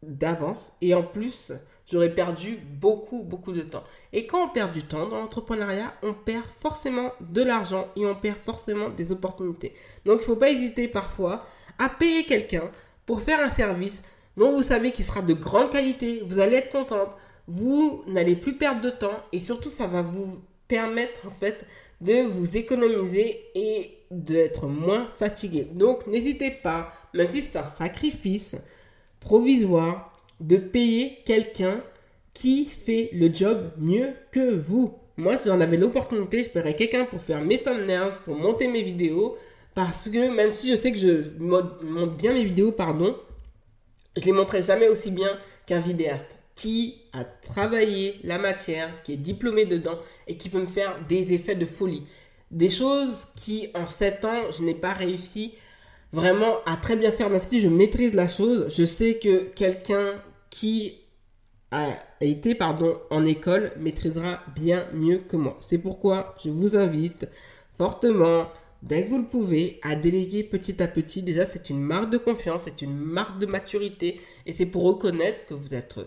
d'avance, 0.02 0.72
et 0.80 0.94
en 0.94 1.02
plus, 1.02 1.52
j'aurais 1.90 2.14
perdu 2.14 2.58
beaucoup, 2.80 3.22
beaucoup 3.22 3.52
de 3.52 3.62
temps. 3.62 3.84
Et 4.12 4.26
quand 4.26 4.44
on 4.44 4.48
perd 4.48 4.72
du 4.72 4.82
temps 4.82 5.08
dans 5.08 5.20
l'entrepreneuriat, 5.20 5.94
on 6.02 6.14
perd 6.14 6.46
forcément 6.46 7.12
de 7.20 7.42
l'argent 7.42 7.88
et 7.96 8.06
on 8.06 8.14
perd 8.14 8.38
forcément 8.38 8.90
des 8.90 9.12
opportunités. 9.12 9.72
Donc 10.04 10.16
il 10.16 10.20
ne 10.20 10.26
faut 10.26 10.36
pas 10.36 10.50
hésiter 10.50 10.88
parfois 10.88 11.44
à 11.78 11.88
payer 11.88 12.24
quelqu'un 12.24 12.70
pour 13.04 13.20
faire 13.20 13.40
un 13.40 13.50
service 13.50 14.02
dont 14.36 14.50
vous 14.50 14.62
savez 14.62 14.90
qu'il 14.90 15.04
sera 15.04 15.22
de 15.22 15.34
grande 15.34 15.70
qualité, 15.70 16.22
vous 16.24 16.38
allez 16.38 16.56
être 16.56 16.70
contente, 16.70 17.16
vous 17.48 18.02
n'allez 18.06 18.36
plus 18.36 18.56
perdre 18.56 18.80
de 18.80 18.90
temps 18.90 19.22
et 19.32 19.40
surtout 19.40 19.70
ça 19.70 19.86
va 19.86 20.02
vous 20.02 20.40
permettre 20.68 21.26
en 21.26 21.30
fait 21.30 21.64
de 22.00 22.22
vous 22.22 22.56
économiser 22.56 23.44
et 23.54 23.98
d'être 24.10 24.66
moins 24.66 25.06
fatigué. 25.06 25.68
Donc 25.72 26.06
n'hésitez 26.06 26.50
pas, 26.50 26.92
même 27.14 27.28
si 27.28 27.42
c'est 27.42 27.56
un 27.56 27.64
sacrifice 27.64 28.56
provisoire, 29.20 30.12
de 30.40 30.56
payer 30.56 31.18
quelqu'un 31.24 31.82
qui 32.32 32.66
fait 32.66 33.10
le 33.12 33.32
job 33.32 33.70
mieux 33.78 34.08
que 34.30 34.54
vous. 34.54 34.94
Moi, 35.16 35.38
si 35.38 35.48
j'en 35.48 35.60
avais 35.60 35.78
l'opportunité, 35.78 36.44
je 36.44 36.50
paierais 36.50 36.74
quelqu'un 36.74 37.04
pour 37.04 37.20
faire 37.20 37.42
mes 37.42 37.58
thumbnails, 37.58 38.12
pour 38.24 38.36
monter 38.36 38.68
mes 38.68 38.82
vidéos. 38.82 39.36
Parce 39.74 40.08
que 40.08 40.30
même 40.34 40.50
si 40.50 40.70
je 40.70 40.76
sais 40.76 40.92
que 40.92 40.98
je 40.98 41.38
monte 41.38 42.16
bien 42.16 42.32
mes 42.32 42.44
vidéos, 42.44 42.72
pardon, 42.72 43.16
je 44.16 44.24
les 44.24 44.32
montrerai 44.32 44.62
jamais 44.62 44.88
aussi 44.88 45.10
bien 45.10 45.38
qu'un 45.66 45.80
vidéaste 45.80 46.36
qui 46.54 47.02
a 47.12 47.24
travaillé 47.24 48.18
la 48.24 48.38
matière, 48.38 49.02
qui 49.02 49.12
est 49.12 49.18
diplômé 49.18 49.66
dedans 49.66 49.98
et 50.26 50.36
qui 50.36 50.48
peut 50.48 50.60
me 50.60 50.66
faire 50.66 50.98
des 51.06 51.32
effets 51.34 51.54
de 51.54 51.66
folie. 51.66 52.02
Des 52.50 52.70
choses 52.70 53.28
qui, 53.36 53.68
en 53.74 53.86
7 53.86 54.24
ans, 54.24 54.40
je 54.56 54.62
n'ai 54.62 54.74
pas 54.74 54.94
réussi 54.94 55.52
vraiment 56.12 56.56
à 56.64 56.76
très 56.76 56.96
bien 56.96 57.12
faire, 57.12 57.28
même 57.28 57.42
si 57.42 57.60
je 57.60 57.68
maîtrise 57.68 58.14
la 58.14 58.28
chose. 58.28 58.74
Je 58.74 58.84
sais 58.84 59.18
que 59.18 59.44
quelqu'un 59.54 60.14
qui 60.50 60.98
a 61.70 61.88
été 62.20 62.54
pardon, 62.54 62.98
en 63.10 63.24
école 63.24 63.72
maîtrisera 63.78 64.42
bien 64.54 64.86
mieux 64.94 65.18
que 65.18 65.36
moi. 65.36 65.56
C'est 65.60 65.78
pourquoi 65.78 66.34
je 66.42 66.50
vous 66.50 66.76
invite 66.76 67.28
fortement, 67.76 68.48
dès 68.82 69.04
que 69.04 69.10
vous 69.10 69.18
le 69.18 69.26
pouvez, 69.26 69.80
à 69.82 69.94
déléguer 69.94 70.44
petit 70.44 70.82
à 70.82 70.88
petit. 70.88 71.22
Déjà, 71.22 71.46
c'est 71.46 71.70
une 71.70 71.80
marque 71.80 72.10
de 72.10 72.18
confiance, 72.18 72.62
c'est 72.64 72.82
une 72.82 72.96
marque 72.96 73.38
de 73.38 73.46
maturité 73.46 74.20
et 74.46 74.52
c'est 74.52 74.66
pour 74.66 74.84
reconnaître 74.84 75.46
que 75.46 75.54
vous 75.54 75.74
êtes 75.74 75.98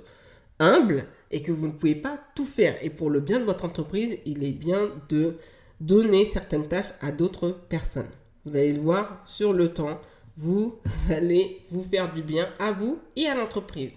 humble 0.60 1.06
et 1.32 1.42
que 1.42 1.52
vous 1.52 1.68
ne 1.68 1.74
pouvez 1.74 1.96
pas 1.96 2.20
tout 2.36 2.46
faire. 2.46 2.76
Et 2.82 2.90
pour 2.90 3.10
le 3.10 3.20
bien 3.20 3.40
de 3.40 3.46
votre 3.46 3.66
entreprise, 3.66 4.20
il 4.26 4.44
est 4.44 4.52
bien 4.52 4.92
de 5.10 5.38
donner 5.80 6.26
certaines 6.26 6.68
tâches 6.68 6.94
à 7.02 7.12
d'autres 7.12 7.52
personnes. 7.52 8.10
Vous 8.46 8.56
allez 8.56 8.74
le 8.74 8.80
voir 8.80 9.22
sur 9.26 9.54
le 9.54 9.70
temps, 9.70 10.00
vous 10.38 10.80
allez 11.10 11.62
vous 11.70 11.84
faire 11.84 12.14
du 12.14 12.24
bien 12.24 12.50
à 12.60 12.72
vous 12.72 13.00
et 13.16 13.28
à 13.28 13.36
l'entreprise. 13.36 13.94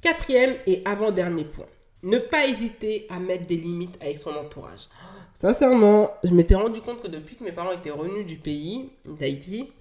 Quatrième 0.00 0.56
et 0.66 0.82
avant-dernier 0.84 1.44
point, 1.44 1.66
ne 2.02 2.18
pas 2.18 2.46
hésiter 2.46 3.06
à 3.10 3.18
mettre 3.18 3.46
des 3.46 3.56
limites 3.56 3.98
avec 4.00 4.18
son 4.18 4.30
entourage. 4.30 4.88
Sincèrement, 5.34 6.10
je 6.24 6.32
m'étais 6.32 6.54
rendu 6.54 6.80
compte 6.80 7.00
que 7.02 7.08
depuis 7.08 7.36
que 7.36 7.44
mes 7.44 7.52
parents 7.52 7.72
étaient 7.72 7.90
revenus 7.90 8.26
du 8.26 8.36
pays, 8.36 8.90
d'Haïti, 9.04 9.72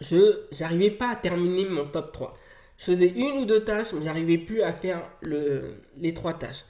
je 0.00 0.46
n'arrivais 0.60 0.90
pas 0.90 1.10
à 1.10 1.16
terminer 1.16 1.66
mon 1.66 1.86
top 1.86 2.12
3 2.12 2.36
je 2.80 2.86
faisais 2.86 3.08
une 3.08 3.38
ou 3.38 3.44
deux 3.44 3.62
tâches, 3.62 3.92
mais 3.92 4.02
j'arrivais 4.02 4.38
plus 4.38 4.62
à 4.62 4.72
faire 4.72 5.02
le, 5.20 5.82
les 5.98 6.14
trois 6.14 6.32
tâches. 6.32 6.64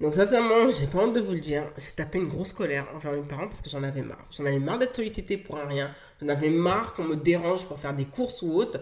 Donc 0.00 0.14
sincèrement, 0.14 0.68
j'ai 0.68 0.86
pas 0.86 0.98
honte 0.98 1.14
de 1.14 1.20
vous 1.20 1.32
le 1.32 1.40
dire, 1.40 1.64
j'ai 1.76 1.90
tapé 1.90 2.18
une 2.18 2.28
grosse 2.28 2.52
colère 2.52 2.86
envers 2.94 3.12
mes 3.12 3.26
parents 3.26 3.48
parce 3.48 3.62
que 3.62 3.68
j'en 3.68 3.82
avais 3.82 4.02
marre. 4.02 4.28
J'en 4.30 4.44
avais 4.46 4.60
marre 4.60 4.78
d'être 4.78 4.94
sollicité 4.94 5.38
pour 5.38 5.56
rien. 5.56 5.90
J'en 6.22 6.28
avais 6.28 6.50
marre 6.50 6.92
qu'on 6.92 7.04
me 7.04 7.16
dérange 7.16 7.66
pour 7.66 7.80
faire 7.80 7.94
des 7.94 8.04
courses 8.04 8.42
ou 8.42 8.52
autres. 8.52 8.80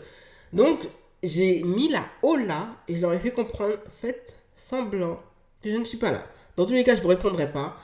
Donc 0.52 0.80
j'ai 1.26 1.62
mis 1.62 1.88
la 1.88 2.04
hola 2.22 2.76
et 2.88 2.96
je 2.96 3.00
leur 3.00 3.12
ai 3.12 3.18
fait 3.18 3.30
comprendre, 3.30 3.76
faites 3.88 4.38
semblant 4.54 5.20
que 5.62 5.70
je 5.70 5.76
ne 5.76 5.84
suis 5.84 5.98
pas 5.98 6.12
là. 6.12 6.22
Dans 6.56 6.66
tous 6.66 6.72
les 6.72 6.84
cas, 6.84 6.94
je 6.94 7.02
vous 7.02 7.08
répondrai 7.08 7.50
pas. 7.50 7.76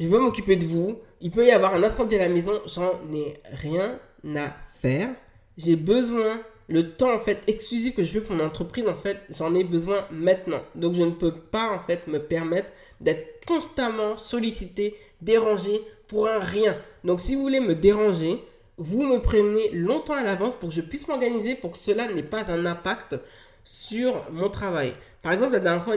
Je 0.00 0.08
vais 0.08 0.18
m'occuper 0.18 0.56
de 0.56 0.64
vous. 0.64 0.98
Il 1.20 1.30
peut 1.30 1.46
y 1.46 1.50
avoir 1.50 1.74
un 1.74 1.82
incendie 1.82 2.16
à 2.16 2.20
la 2.20 2.28
maison, 2.28 2.60
j'en 2.66 2.92
ai 3.12 3.40
rien 3.50 3.98
à 4.36 4.50
faire. 4.80 5.10
J'ai 5.56 5.76
besoin 5.76 6.40
le 6.68 6.92
temps 6.92 7.14
en 7.14 7.18
fait 7.18 7.42
exclusif 7.46 7.94
que 7.94 8.04
je 8.04 8.14
veux 8.14 8.22
pour 8.22 8.36
mon 8.36 8.44
entreprise 8.44 8.86
en 8.86 8.94
fait 8.94 9.24
j'en 9.30 9.54
ai 9.54 9.64
besoin 9.64 10.06
maintenant 10.10 10.60
donc 10.74 10.94
je 10.94 11.02
ne 11.02 11.12
peux 11.12 11.32
pas 11.32 11.70
en 11.72 11.80
fait 11.80 12.06
me 12.06 12.18
permettre 12.18 12.70
d'être 13.00 13.44
constamment 13.46 14.18
sollicité 14.18 14.94
dérangé 15.22 15.80
pour 16.06 16.28
un 16.28 16.38
rien 16.38 16.76
donc 17.04 17.22
si 17.22 17.34
vous 17.34 17.42
voulez 17.42 17.60
me 17.60 17.74
déranger 17.74 18.44
vous 18.78 19.04
me 19.04 19.20
prévenez 19.20 19.70
longtemps 19.72 20.14
à 20.14 20.22
l'avance 20.22 20.54
pour 20.54 20.68
que 20.68 20.74
je 20.74 20.80
puisse 20.80 21.06
m'organiser 21.08 21.54
pour 21.54 21.72
que 21.72 21.78
cela 21.78 22.08
n'ait 22.08 22.22
pas 22.22 22.50
un 22.50 22.64
impact 22.64 23.16
sur 23.64 24.30
mon 24.30 24.48
travail. 24.48 24.92
Par 25.22 25.32
exemple 25.32 25.52
la 25.52 25.60
dernière 25.60 25.84
fois 25.84 25.94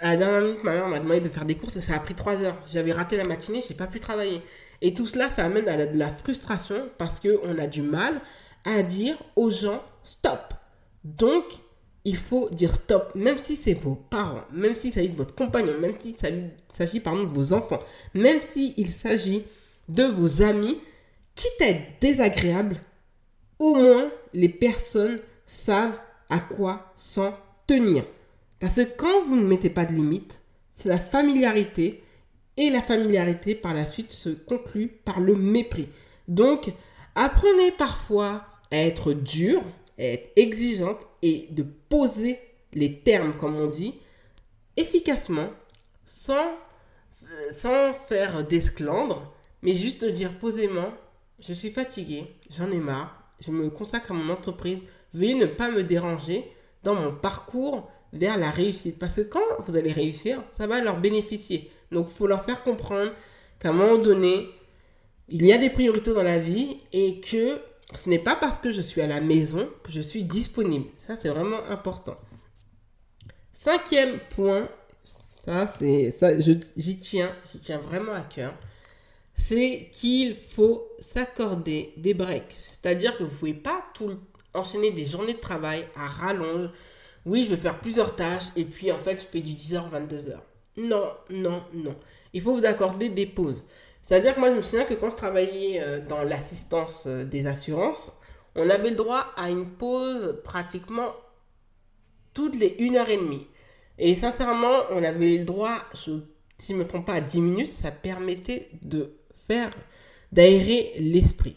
à 0.00 0.10
la 0.10 0.16
dernière 0.16 0.42
minute 0.42 0.64
ma 0.64 0.74
mère 0.74 0.88
m'a 0.88 0.98
demandé 0.98 1.20
de 1.20 1.28
faire 1.28 1.44
des 1.44 1.56
courses 1.56 1.76
et 1.76 1.80
ça 1.80 1.94
a 1.94 2.00
pris 2.00 2.14
3 2.14 2.44
heures. 2.44 2.58
J'avais 2.66 2.92
raté 2.92 3.16
la 3.16 3.24
matinée 3.24 3.62
j'ai 3.66 3.74
pas 3.74 3.86
pu 3.86 3.98
travailler. 3.98 4.42
Et 4.80 4.94
tout 4.94 5.06
cela 5.06 5.28
ça 5.30 5.44
amène 5.44 5.68
à 5.68 5.86
de 5.86 5.98
la 5.98 6.10
frustration 6.10 6.88
parce 6.98 7.18
que 7.18 7.40
on 7.44 7.58
a 7.58 7.66
du 7.66 7.82
mal 7.82 8.20
à 8.64 8.82
dire 8.82 9.16
aux 9.36 9.50
gens 9.50 9.82
stop. 10.02 10.54
Donc, 11.04 11.44
il 12.04 12.16
faut 12.16 12.48
dire 12.50 12.74
stop, 12.74 13.12
même 13.14 13.38
si 13.38 13.56
c'est 13.56 13.74
vos 13.74 13.94
parents, 13.94 14.42
même 14.52 14.74
s'il 14.74 14.92
s'agit 14.92 15.08
de 15.08 15.16
votre 15.16 15.34
compagnon, 15.34 15.78
même 15.80 15.94
s'il 16.00 16.16
s'agit 16.72 17.00
pardon, 17.00 17.22
de 17.22 17.28
vos 17.28 17.52
enfants, 17.52 17.78
même 18.14 18.40
s'il 18.40 18.88
s'agit 18.88 19.44
de 19.88 20.04
vos 20.04 20.42
amis, 20.42 20.78
quitte 21.42 21.62
à 21.62 21.68
être 21.70 22.00
désagréable, 22.00 22.80
au 23.58 23.74
moins 23.74 24.12
les 24.32 24.48
personnes 24.48 25.18
savent 25.44 26.00
à 26.30 26.38
quoi 26.38 26.92
s'en 26.96 27.34
tenir. 27.66 28.04
Parce 28.60 28.76
que 28.76 28.82
quand 28.82 29.24
vous 29.24 29.34
ne 29.34 29.46
mettez 29.46 29.70
pas 29.70 29.84
de 29.84 29.92
limite, 29.92 30.40
c'est 30.70 30.88
la 30.88 31.00
familiarité 31.00 32.04
et 32.56 32.70
la 32.70 32.80
familiarité 32.80 33.56
par 33.56 33.74
la 33.74 33.86
suite 33.86 34.12
se 34.12 34.28
conclut 34.28 34.86
par 34.86 35.18
le 35.18 35.34
mépris. 35.34 35.88
Donc, 36.28 36.72
apprenez 37.16 37.72
parfois 37.72 38.44
être 38.70 39.12
dur, 39.12 39.62
être 39.98 40.30
exigeante 40.36 41.08
et 41.22 41.48
de 41.50 41.64
poser 41.88 42.38
les 42.72 43.00
termes, 43.00 43.36
comme 43.36 43.56
on 43.56 43.66
dit, 43.66 43.94
efficacement, 44.76 45.50
sans, 46.04 46.52
sans 47.50 47.92
faire 47.92 48.44
d'esclandre, 48.46 49.34
mais 49.62 49.74
juste 49.74 50.04
dire 50.04 50.38
posément, 50.38 50.92
je 51.42 51.52
suis 51.52 51.70
fatigué, 51.70 52.26
j'en 52.50 52.70
ai 52.70 52.78
marre, 52.78 53.22
je 53.40 53.50
me 53.50 53.68
consacre 53.68 54.12
à 54.12 54.14
mon 54.14 54.32
entreprise, 54.32 54.78
veuillez 55.12 55.34
ne 55.34 55.46
pas 55.46 55.70
me 55.70 55.82
déranger 55.82 56.50
dans 56.84 56.94
mon 56.94 57.12
parcours 57.12 57.90
vers 58.12 58.38
la 58.38 58.50
réussite. 58.50 58.98
Parce 58.98 59.16
que 59.16 59.22
quand 59.22 59.40
vous 59.58 59.76
allez 59.76 59.92
réussir, 59.92 60.42
ça 60.50 60.66
va 60.66 60.80
leur 60.80 61.00
bénéficier. 61.00 61.70
Donc 61.90 62.06
il 62.08 62.14
faut 62.14 62.26
leur 62.26 62.44
faire 62.44 62.62
comprendre 62.62 63.12
qu'à 63.58 63.70
un 63.70 63.72
moment 63.72 63.98
donné, 63.98 64.48
il 65.28 65.44
y 65.44 65.52
a 65.52 65.58
des 65.58 65.70
priorités 65.70 66.14
dans 66.14 66.22
la 66.22 66.38
vie 66.38 66.78
et 66.92 67.20
que 67.20 67.60
ce 67.94 68.08
n'est 68.08 68.18
pas 68.18 68.36
parce 68.36 68.58
que 68.58 68.70
je 68.72 68.80
suis 68.80 69.00
à 69.00 69.06
la 69.06 69.20
maison 69.20 69.68
que 69.82 69.92
je 69.92 70.00
suis 70.00 70.24
disponible. 70.24 70.86
Ça, 70.96 71.16
c'est 71.16 71.28
vraiment 71.28 71.62
important. 71.68 72.16
Cinquième 73.52 74.18
point, 74.30 74.68
ça, 75.44 75.66
c'est 75.66 76.10
ça, 76.10 76.38
j'y 76.38 76.98
tiens, 76.98 77.34
j'y 77.50 77.58
tiens 77.58 77.78
vraiment 77.78 78.12
à 78.12 78.22
cœur. 78.22 78.54
C'est 79.34 79.88
qu'il 79.92 80.34
faut 80.34 80.86
s'accorder 80.98 81.92
des 81.96 82.14
breaks. 82.14 82.54
C'est-à-dire 82.58 83.16
que 83.16 83.24
vous 83.24 83.30
ne 83.30 83.36
pouvez 83.36 83.54
pas 83.54 83.84
tout 83.94 84.10
enchaîner 84.54 84.90
des 84.90 85.04
journées 85.04 85.34
de 85.34 85.40
travail 85.40 85.86
à 85.96 86.06
rallonge. 86.06 86.70
Oui, 87.24 87.44
je 87.44 87.50
vais 87.50 87.56
faire 87.56 87.80
plusieurs 87.80 88.16
tâches 88.16 88.48
et 88.56 88.64
puis 88.64 88.92
en 88.92 88.98
fait, 88.98 89.20
je 89.20 89.26
fais 89.26 89.40
du 89.40 89.54
10h, 89.54 89.90
22h. 89.90 90.36
Non, 90.76 91.12
non, 91.30 91.62
non. 91.72 91.96
Il 92.32 92.40
faut 92.40 92.54
vous 92.54 92.64
accorder 92.64 93.08
des 93.08 93.26
pauses. 93.26 93.64
C'est-à-dire 94.00 94.34
que 94.34 94.40
moi, 94.40 94.50
je 94.50 94.56
me 94.56 94.60
souviens 94.60 94.84
que 94.84 94.94
quand 94.94 95.10
je 95.10 95.16
travaillais 95.16 95.80
euh, 95.82 96.00
dans 96.00 96.22
l'assistance 96.22 97.04
euh, 97.06 97.24
des 97.24 97.46
assurances, 97.46 98.10
on 98.56 98.68
avait 98.68 98.90
le 98.90 98.96
droit 98.96 99.32
à 99.36 99.50
une 99.50 99.66
pause 99.66 100.40
pratiquement 100.42 101.14
toutes 102.34 102.56
les 102.56 102.76
1 102.80 102.96
heure 102.96 103.08
et 103.08 103.16
demie. 103.16 103.46
Et 103.98 104.14
sincèrement, 104.14 104.80
on 104.90 105.04
avait 105.04 105.36
le 105.36 105.44
droit, 105.44 105.78
si 105.92 106.22
je 106.68 106.72
ne 106.72 106.78
me 106.78 106.86
trompe 106.86 107.06
pas, 107.06 107.14
à 107.14 107.20
10 107.20 107.40
minutes, 107.40 107.68
ça 107.68 107.90
permettait 107.90 108.70
de 108.82 109.14
d'aérer 110.30 110.92
l'esprit. 110.98 111.56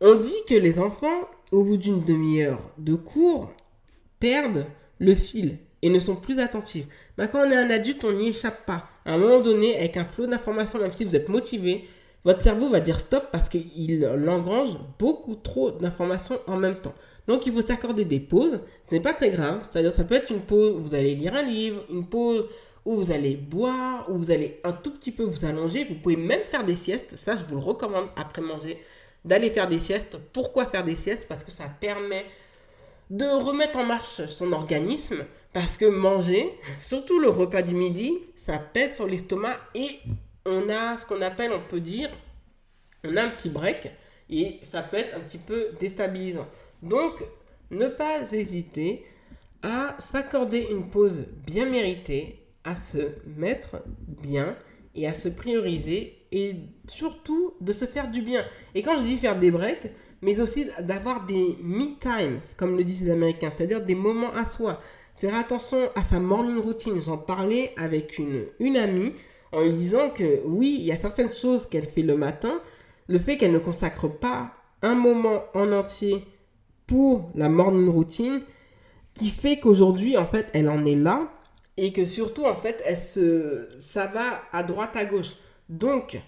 On 0.00 0.14
dit 0.14 0.42
que 0.48 0.54
les 0.54 0.80
enfants, 0.80 1.28
au 1.52 1.64
bout 1.64 1.76
d'une 1.76 2.02
demi-heure 2.04 2.60
de 2.78 2.94
cours, 2.94 3.52
perdent 4.18 4.66
le 4.98 5.14
fil 5.14 5.58
et 5.82 5.88
ne 5.88 5.98
sont 5.98 6.16
plus 6.16 6.38
attentifs. 6.38 6.86
Mais 7.16 7.28
quand 7.28 7.46
on 7.46 7.50
est 7.50 7.56
un 7.56 7.70
adulte, 7.70 8.04
on 8.04 8.12
n'y 8.12 8.28
échappe 8.28 8.66
pas. 8.66 8.86
À 9.04 9.14
un 9.14 9.18
moment 9.18 9.40
donné, 9.40 9.76
avec 9.76 9.96
un 9.96 10.04
flot 10.04 10.26
d'informations, 10.26 10.78
même 10.78 10.92
si 10.92 11.04
vous 11.04 11.16
êtes 11.16 11.28
motivé, 11.28 11.84
votre 12.22 12.42
cerveau 12.42 12.68
va 12.68 12.80
dire 12.80 13.00
stop 13.00 13.28
parce 13.32 13.48
qu'il 13.48 14.06
engrange 14.28 14.76
beaucoup 14.98 15.36
trop 15.36 15.70
d'informations 15.70 16.38
en 16.46 16.56
même 16.56 16.74
temps. 16.74 16.94
Donc 17.26 17.46
il 17.46 17.52
faut 17.52 17.62
s'accorder 17.62 18.04
des 18.04 18.20
pauses. 18.20 18.60
Ce 18.88 18.94
n'est 18.94 19.00
pas 19.00 19.14
très 19.14 19.30
grave. 19.30 19.60
C'est-à-dire 19.62 19.94
ça 19.94 20.04
peut 20.04 20.16
être 20.16 20.30
une 20.30 20.42
pause 20.42 20.74
vous 20.76 20.94
allez 20.94 21.14
lire 21.14 21.34
un 21.34 21.42
livre, 21.42 21.82
une 21.88 22.06
pause 22.06 22.46
où 22.90 22.96
vous 22.96 23.12
allez 23.12 23.36
boire, 23.36 24.10
où 24.10 24.16
vous 24.16 24.32
allez 24.32 24.60
un 24.64 24.72
tout 24.72 24.90
petit 24.90 25.12
peu 25.12 25.22
vous 25.22 25.44
allonger. 25.44 25.84
Vous 25.84 25.94
pouvez 25.94 26.16
même 26.16 26.42
faire 26.42 26.64
des 26.64 26.74
siestes. 26.74 27.16
Ça, 27.16 27.36
je 27.36 27.44
vous 27.44 27.54
le 27.54 27.60
recommande 27.60 28.08
après 28.16 28.42
manger, 28.42 28.82
d'aller 29.24 29.48
faire 29.48 29.68
des 29.68 29.78
siestes. 29.78 30.18
Pourquoi 30.32 30.66
faire 30.66 30.82
des 30.82 30.96
siestes? 30.96 31.28
Parce 31.28 31.44
que 31.44 31.52
ça 31.52 31.68
permet 31.68 32.26
de 33.08 33.24
remettre 33.24 33.78
en 33.78 33.84
marche 33.84 34.26
son 34.26 34.52
organisme 34.52 35.24
parce 35.52 35.76
que 35.76 35.84
manger, 35.84 36.52
surtout 36.80 37.20
le 37.20 37.28
repas 37.28 37.62
du 37.62 37.76
midi, 37.76 38.12
ça 38.34 38.58
pèse 38.58 38.96
sur 38.96 39.06
l'estomac 39.06 39.56
et 39.76 39.88
on 40.44 40.68
a 40.68 40.96
ce 40.96 41.06
qu'on 41.06 41.22
appelle, 41.22 41.52
on 41.52 41.60
peut 41.60 41.80
dire, 41.80 42.10
on 43.04 43.16
a 43.16 43.22
un 43.22 43.28
petit 43.28 43.50
break 43.50 43.88
et 44.28 44.58
ça 44.64 44.82
peut 44.82 44.96
être 44.96 45.16
un 45.16 45.20
petit 45.20 45.38
peu 45.38 45.68
déstabilisant. 45.78 46.48
Donc, 46.82 47.22
ne 47.70 47.86
pas 47.86 48.32
hésiter 48.32 49.04
à 49.62 49.94
s'accorder 50.00 50.66
une 50.72 50.90
pause 50.90 51.22
bien 51.46 51.66
méritée, 51.66 52.40
à 52.64 52.74
se 52.74 52.98
mettre 53.26 53.82
bien 54.06 54.56
et 54.94 55.06
à 55.06 55.14
se 55.14 55.28
prioriser 55.28 56.16
et 56.32 56.56
surtout 56.88 57.54
de 57.60 57.72
se 57.72 57.84
faire 57.84 58.10
du 58.10 58.22
bien. 58.22 58.44
Et 58.74 58.82
quand 58.82 58.96
je 58.96 59.02
dis 59.02 59.16
faire 59.16 59.38
des 59.38 59.50
breaks, 59.50 59.90
mais 60.22 60.40
aussi 60.40 60.66
d'avoir 60.80 61.24
des 61.24 61.56
me 61.62 61.98
times, 61.98 62.40
comme 62.56 62.76
le 62.76 62.84
disent 62.84 63.04
les 63.04 63.12
Américains, 63.12 63.52
c'est-à-dire 63.56 63.80
des 63.80 63.94
moments 63.94 64.32
à 64.32 64.44
soi. 64.44 64.78
faire 65.16 65.34
attention 65.34 65.90
à 65.96 66.02
sa 66.02 66.18
morning 66.18 66.58
routine. 66.58 67.00
J'en 67.00 67.18
parlais 67.18 67.72
avec 67.76 68.18
une, 68.18 68.46
une 68.58 68.76
amie 68.76 69.12
en 69.52 69.62
lui 69.62 69.72
disant 69.72 70.10
que 70.10 70.42
oui, 70.46 70.76
il 70.78 70.86
y 70.86 70.92
a 70.92 70.96
certaines 70.96 71.32
choses 71.32 71.66
qu'elle 71.66 71.86
fait 71.86 72.02
le 72.02 72.16
matin. 72.16 72.60
Le 73.08 73.18
fait 73.18 73.36
qu'elle 73.36 73.52
ne 73.52 73.58
consacre 73.58 74.08
pas 74.08 74.52
un 74.82 74.94
moment 74.94 75.42
en 75.54 75.72
entier 75.72 76.24
pour 76.86 77.26
la 77.34 77.48
morning 77.48 77.88
routine 77.88 78.42
qui 79.14 79.28
fait 79.28 79.58
qu'aujourd'hui, 79.58 80.16
en 80.16 80.26
fait, 80.26 80.48
elle 80.54 80.68
en 80.68 80.84
est 80.84 80.94
là 80.94 81.30
et 81.82 81.94
que 81.94 82.04
surtout, 82.04 82.44
en 82.44 82.54
fait, 82.54 82.82
elle 82.84 82.98
se, 82.98 83.66
ça 83.78 84.06
va 84.06 84.42
à 84.52 84.62
droite, 84.62 84.96
à 84.96 85.06
gauche. 85.06 85.34
Donc, 85.70 86.20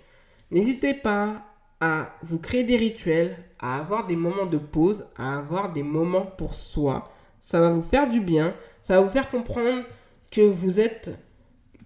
n'hésitez 0.51 0.95
pas 0.95 1.45
à 1.79 2.17
vous 2.23 2.39
créer 2.39 2.65
des 2.65 2.77
rituels, 2.77 3.37
à 3.59 3.79
avoir 3.79 4.07
des 4.07 4.17
moments 4.17 4.47
de 4.47 4.57
pause, 4.57 5.05
à 5.15 5.39
avoir 5.39 5.71
des 5.71 5.83
moments 5.83 6.25
pour 6.25 6.55
soi. 6.55 7.05
Ça 7.43 7.61
va 7.61 7.69
vous 7.69 7.83
faire 7.83 8.09
du 8.09 8.21
bien, 8.21 8.55
ça 8.83 8.95
va 8.95 9.03
vous 9.03 9.13
faire 9.13 9.29
comprendre 9.29 9.85
que 10.31 10.41
vous 10.41 10.81
êtes 10.81 11.19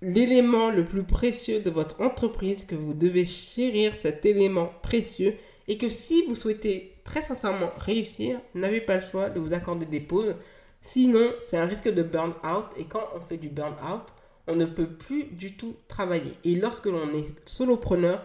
l'élément 0.01 0.71
le 0.71 0.85
plus 0.85 1.03
précieux 1.03 1.59
de 1.59 1.71
votre 1.71 2.01
entreprise, 2.01 2.65
que 2.65 2.77
vous 2.77 2.95
devez 2.95 3.25
chérir 3.25 3.95
cet 4.01 4.25
élément 4.27 4.71
précieux 4.81 5.35
et 5.67 5.77
que 5.77 5.89
si 5.89 6.23
vous 6.29 6.37
souhaitez 6.37 6.95
très 7.03 7.23
sincèrement 7.23 7.71
réussir, 7.79 8.41
n'avez 8.55 8.81
pas 8.81 8.97
le 8.97 9.03
choix 9.03 9.29
de 9.29 9.41
vous 9.41 9.55
accorder 9.55 9.87
des 9.87 10.01
pauses. 10.01 10.37
Sinon, 10.87 11.33
c'est 11.41 11.57
un 11.57 11.67
risque 11.67 11.93
de 11.93 12.05
burn-out 12.05 12.67
et 12.79 12.85
quand 12.85 13.03
on 13.17 13.21
fait 13.21 13.39
du 13.39 13.49
burn-out, 13.49 14.05
on 14.47 14.55
ne 14.55 14.67
peut 14.67 14.87
plus 14.87 15.25
du 15.25 15.57
tout 15.57 15.75
travailler. 15.89 16.33
Et 16.45 16.55
lorsque 16.55 16.87
l'on 16.87 17.13
est 17.13 17.27
solopreneur, 17.45 18.23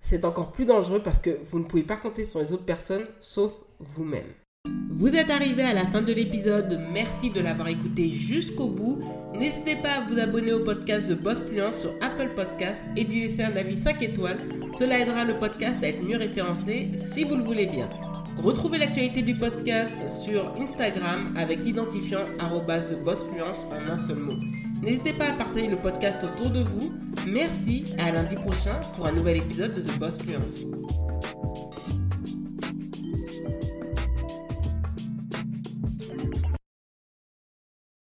c'est 0.00 0.24
encore 0.24 0.52
plus 0.52 0.64
dangereux 0.64 1.00
parce 1.02 1.18
que 1.18 1.36
vous 1.50 1.58
ne 1.58 1.64
pouvez 1.64 1.82
pas 1.82 1.96
compter 1.96 2.24
sur 2.24 2.38
les 2.38 2.52
autres 2.52 2.64
personnes 2.64 3.04
sauf 3.18 3.52
vous-même. 3.80 4.28
Vous 4.90 5.16
êtes 5.16 5.28
arrivé 5.28 5.64
à 5.64 5.74
la 5.74 5.88
fin 5.88 6.02
de 6.02 6.12
l'épisode, 6.12 6.80
merci 6.92 7.30
de 7.30 7.40
l'avoir 7.40 7.66
écouté 7.66 8.12
jusqu'au 8.12 8.68
bout. 8.68 9.00
N'hésitez 9.34 9.74
pas 9.74 9.94
à 9.94 10.00
vous 10.02 10.20
abonner 10.20 10.52
au 10.52 10.60
podcast 10.62 11.08
The 11.08 11.20
Boss 11.20 11.42
Fluence 11.42 11.80
sur 11.80 11.94
Apple 12.00 12.32
Podcast 12.36 12.76
et 12.96 13.02
d'y 13.02 13.22
laisser 13.22 13.42
un 13.42 13.56
avis 13.56 13.76
5 13.76 14.00
étoiles. 14.02 14.38
Cela 14.78 15.00
aidera 15.00 15.24
le 15.24 15.36
podcast 15.40 15.82
à 15.82 15.88
être 15.88 16.04
mieux 16.04 16.16
référencé 16.16 16.92
si 17.12 17.24
vous 17.24 17.34
le 17.34 17.42
voulez 17.42 17.66
bien. 17.66 17.90
Retrouvez 18.38 18.78
l'actualité 18.78 19.22
du 19.22 19.34
podcast 19.34 19.94
sur 20.10 20.52
Instagram 20.60 21.32
avec 21.36 21.60
l'identifiant 21.64 22.20
TheBossFluence 22.38 23.66
en 23.70 23.90
un 23.90 23.98
seul 23.98 24.18
mot. 24.18 24.34
N'hésitez 24.82 25.12
pas 25.12 25.28
à 25.28 25.32
partager 25.32 25.68
le 25.68 25.76
podcast 25.76 26.24
autour 26.24 26.50
de 26.50 26.60
vous. 26.60 26.92
Merci 27.26 27.84
et 27.96 28.02
à 28.02 28.12
lundi 28.12 28.34
prochain 28.34 28.80
pour 28.96 29.06
un 29.06 29.12
nouvel 29.12 29.38
épisode 29.38 29.74
de 29.74 29.80
The 29.80 29.98
Boss 29.98 30.18
Fluence. 30.18 31.03